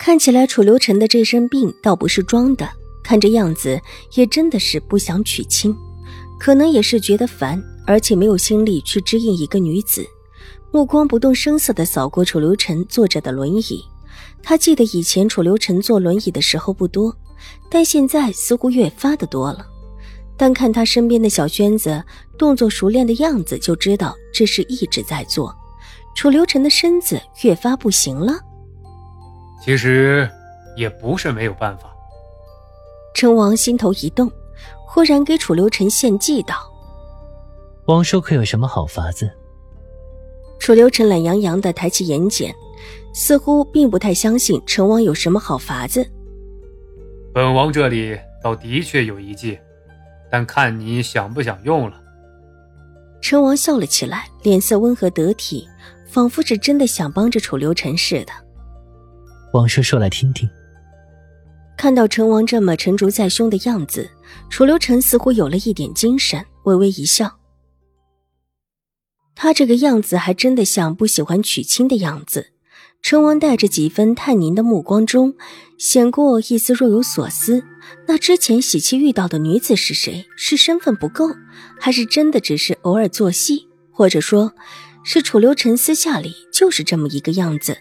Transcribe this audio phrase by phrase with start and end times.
[0.00, 2.66] 看起来楚留臣的这身病倒不是装的，
[3.04, 3.78] 看这样子
[4.14, 5.76] 也真的是不想娶亲，
[6.38, 10.02] 可能也是觉得烦，而且没有心力去支应一个女子，
[10.72, 13.84] 目光不动声色地扫过楚留臣坐着的轮椅。
[14.42, 17.14] 他记得以前楚留臣坐轮椅的时候不多，
[17.68, 19.66] 但现在似乎越发的多了。
[20.34, 22.02] 但看他身边的小轩子
[22.38, 25.54] 动作熟练的样子，就知道这是一直在做。
[26.16, 28.40] 楚留臣的身子越发不行了。
[29.62, 30.28] 其实
[30.76, 31.94] 也不是没有办法。
[33.14, 34.30] 成王心头一动，
[34.86, 36.54] 忽然给楚留臣献计道
[37.86, 39.30] ：“王叔可有什么好法子？”
[40.58, 42.52] 楚留臣懒洋洋的抬起眼睑，
[43.14, 46.06] 似乎并不太相信成王有什么好法子。
[47.32, 49.58] 本王这里倒的确有一计，
[50.30, 52.00] 但看你想不想用了。
[53.20, 55.68] 成王笑了起来，脸色温和得体，
[56.06, 58.32] 仿佛是真的想帮着楚留臣似的。
[59.52, 60.48] 王叔说来听听。
[61.76, 64.10] 看到陈王这么沉着在胸的样子，
[64.48, 67.38] 楚留臣似乎有了一点精神，微微一笑。
[69.34, 72.52] 他这个样子还真的像不喜欢娶亲的样子。
[73.02, 75.34] 陈王带着几分探宁的目光中，
[75.78, 77.64] 显过一丝若有所思。
[78.06, 80.26] 那之前喜气遇到的女子是谁？
[80.36, 81.30] 是身份不够，
[81.80, 83.66] 还是真的只是偶尔做戏？
[83.90, 84.52] 或者说，
[85.02, 87.78] 是楚留臣私下里就是这么一个样子？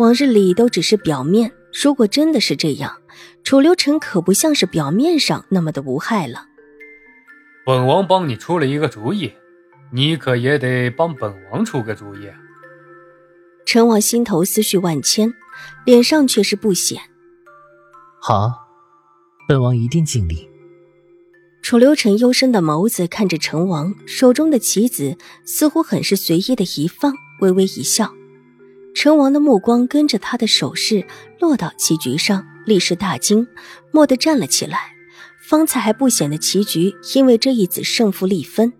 [0.00, 3.02] 往日里都只是表面，如果真的是这样，
[3.44, 6.46] 楚留臣可不像是表面上那么的无害了。
[7.66, 9.30] 本王帮你出了一个主意，
[9.92, 12.30] 你可也得帮本王出个主意。
[13.66, 15.34] 陈王心头思绪万千，
[15.84, 16.98] 脸上却是不显。
[18.22, 18.54] 好，
[19.46, 20.48] 本王一定尽力。
[21.60, 28.14] 楚留臣幽深的眸子看着陈王，手中的棋子似乎很是随意的一放，微微一笑。
[28.94, 31.04] 陈王的目光跟着他的手势
[31.38, 33.46] 落到棋局上，立时大惊，
[33.92, 34.94] 蓦地站了起来。
[35.42, 38.72] 方才还不显得棋局，因为这一子胜负立分。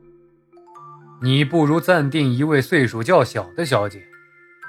[1.22, 4.03] 你不如暂定一位岁数较小的小姐，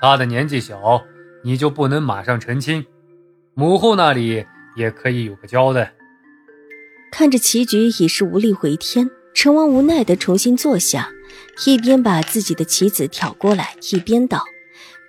[0.02, 1.03] 她的年纪小，
[1.44, 2.85] 你就不能马上成亲，
[3.53, 5.94] 母后那里也可以有个交代。
[7.12, 11.09] 看着棋局已是无力回天，成王无奈地重新坐下，
[11.66, 14.44] 一边把自己的棋子挑过来，一边道。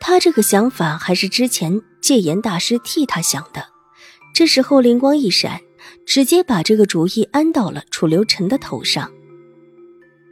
[0.05, 3.65] 他这个想法还是之前戒严大师替他想的，
[4.35, 5.61] 这时候灵光一闪，
[6.05, 9.13] 直接把这个主意安到了楚留臣的头上。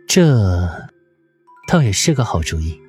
[0.09, 0.69] 这
[1.69, 2.81] 倒也是个好主意，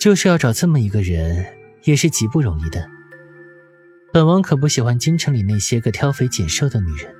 [0.00, 1.44] 就是要找这么一个人，
[1.82, 2.88] 也是极不容易的。
[4.12, 7.12] 本王可不喜欢京城里那些个挑肥拣瘦的女人。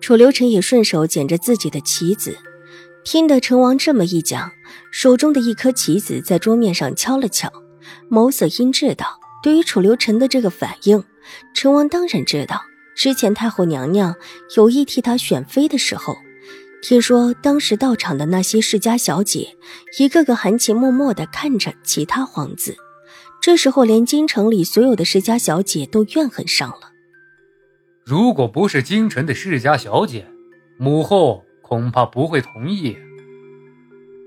[0.00, 2.38] 楚留臣也顺手捡着自己的棋子。
[3.10, 4.52] 听得陈王这么一讲，
[4.92, 7.50] 手中的一颗棋子在桌面上敲了敲，
[8.10, 11.02] 眸色阴鸷道：“对于楚留臣的这个反应，
[11.54, 12.60] 陈王当然知道。
[12.94, 14.14] 之前太后娘娘
[14.58, 16.18] 有意替他选妃的时候，
[16.82, 19.56] 听说当时到场的那些世家小姐，
[19.98, 22.76] 一个个含情脉脉地看着其他皇子。
[23.40, 26.90] 这时候，连京城里所有的世家小姐都怨恨上了。
[28.04, 30.26] 如果不是京城的世家小姐，
[30.76, 32.96] 母后……”恐怕不会同意。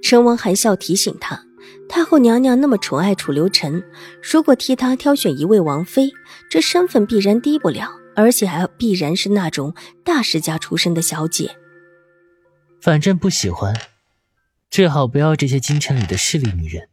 [0.03, 1.43] 陈王含笑提醒他
[1.89, 3.83] ：“太后娘娘那么宠爱楚留臣，
[4.21, 6.11] 如果替他挑选一位王妃，
[6.49, 11.55] 这身份必然低不了，而且还必然是那种大世家出身的小姐。
[12.79, 13.75] 反正不喜欢，
[14.69, 16.87] 最好不要这些京城里的势利女人。”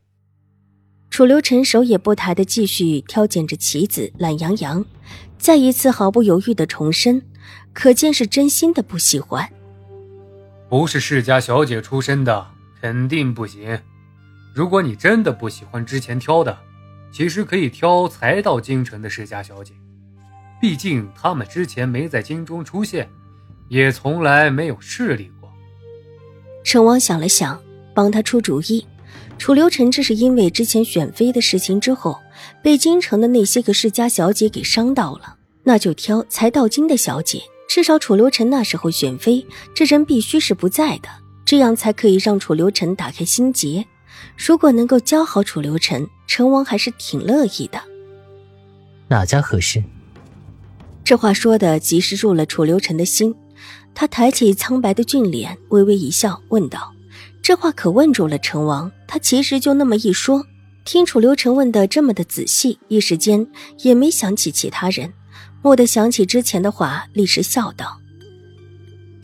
[1.11, 4.85] 楚留臣手也不抬的继续挑拣着棋子，懒洋洋，
[5.39, 7.23] 再一次毫不犹豫的重申，
[7.73, 9.51] 可见是真心的不喜欢。
[10.69, 12.47] 不是世家小姐出身的，
[12.81, 13.81] 肯定不行。
[14.55, 16.59] 如果你真的不喜欢之前挑的，
[17.11, 19.73] 其实可以挑才到京城的世家小姐，
[20.61, 23.09] 毕竟他们之前没在京中出现，
[23.69, 25.51] 也从来没有势力过。
[26.65, 27.59] 成王想了想，
[27.95, 28.87] 帮他出主意。
[29.39, 32.21] 楚留臣这是因为之前选妃的事情之后，
[32.63, 37.41] 被京城的那些个世家小姐给伤到了，那就挑才到京的小姐。
[37.69, 41.09] 至少楚留臣那时候选妃，这人必须是不在的，
[41.45, 43.87] 这样才可以让楚留臣打开心结。
[44.37, 47.81] 如果能够教好楚留臣，成王还是挺乐意的。
[49.07, 49.83] 哪家合适？
[51.05, 53.35] 这话说的及时入了楚留臣的心。
[53.95, 56.95] 他抬起苍白的俊脸，微微一笑，问道
[57.43, 58.91] ：“这话可问住了成王。
[59.07, 60.47] 他其实就那么一说。”
[60.85, 63.47] 听楚留臣问的这么的仔细，一时间
[63.81, 65.13] 也没想起其他人，
[65.63, 68.01] 蓦地想起之前的话，立时笑道：“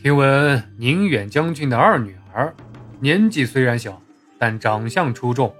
[0.03, 2.53] 听闻宁远将军的二女儿，
[2.99, 4.01] 年纪虽然小，
[4.37, 5.53] 但长相出众，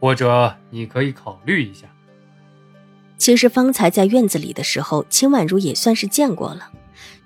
[0.00, 1.86] 或者你可以考虑一下。”
[3.18, 6.70] 其实方才在院子里的时候，秦婉如也算是见过了，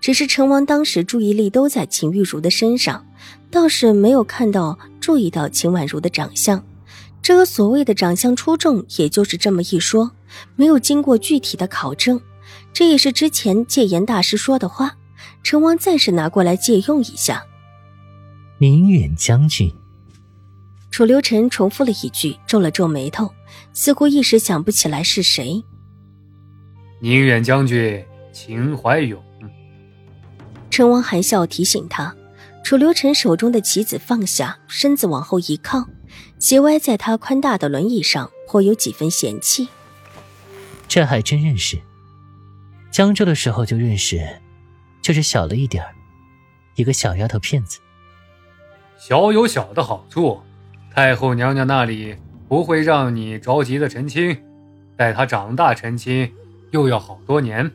[0.00, 3.06] 只是成王当时注意力都在秦玉茹的身上，
[3.50, 6.64] 倒是没有看到注意到秦婉如的长相。
[7.22, 10.10] 这个所谓的长相出众，也就是这么一说，
[10.56, 12.20] 没有经过具体的考证。
[12.72, 14.96] 这也是之前戒严大师说的话，
[15.42, 17.44] 陈王暂时拿过来借用一下。
[18.58, 19.72] 宁远将军，
[20.90, 23.32] 楚留臣重复了一句，皱了皱眉头，
[23.72, 25.64] 似乎一时想不起来是谁。
[27.00, 29.22] 宁远将军，秦怀勇。
[30.70, 32.14] 陈王含笑提醒他，
[32.62, 35.86] 楚留臣手中的棋子放下，身子往后一靠。
[36.38, 39.68] 斜歪在他宽大的轮椅上，颇有几分嫌弃。
[40.88, 41.78] 这还真认识，
[42.90, 44.28] 江州的时候就认识，
[45.00, 45.94] 就是小了一点儿，
[46.74, 47.78] 一个小丫头片子。
[48.98, 50.40] 小有小的好处，
[50.92, 52.16] 太后娘娘那里
[52.48, 54.36] 不会让你着急的成亲，
[54.96, 56.30] 待她长大成亲
[56.72, 57.70] 又要好多年，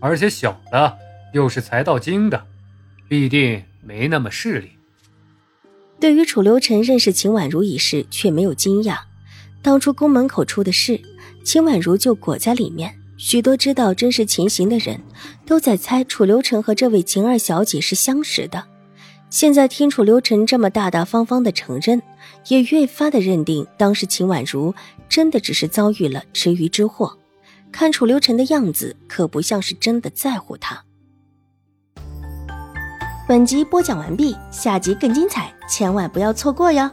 [0.00, 0.96] 而且小的
[1.34, 2.46] 又是才到京的，
[3.06, 4.70] 必定没那么势利。
[6.00, 9.00] 对于楚留臣认识秦婉如一事，却没有惊讶。
[9.60, 11.00] 当初宫门口出的事，
[11.44, 12.98] 秦婉如就裹在里面。
[13.18, 14.98] 许多知道真实情形的人，
[15.44, 18.64] 都在猜楚留臣和这位秦二小姐是相识的。
[19.28, 22.00] 现在听楚留臣这么大大方方的承认，
[22.46, 24.72] 也越发的认定，当时秦婉如
[25.08, 27.18] 真的只是遭遇了池鱼之祸。
[27.72, 30.82] 看楚留臣的样子，可不像是真的在乎他。
[33.26, 36.88] 本集播讲完毕，下集更精彩，千万不要错过哟。